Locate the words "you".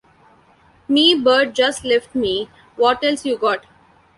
3.23-3.37